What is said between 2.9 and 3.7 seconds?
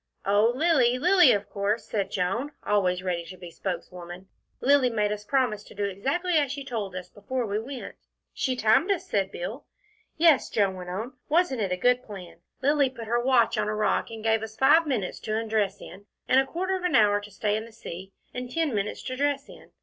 ready to be